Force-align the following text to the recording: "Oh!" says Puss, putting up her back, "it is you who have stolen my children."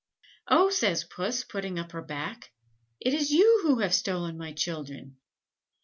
"Oh!" 0.47 0.71
says 0.71 1.03
Puss, 1.03 1.43
putting 1.43 1.77
up 1.77 1.91
her 1.91 2.01
back, 2.01 2.51
"it 2.99 3.13
is 3.13 3.29
you 3.29 3.59
who 3.61 3.81
have 3.81 3.93
stolen 3.93 4.35
my 4.35 4.51
children." 4.51 5.17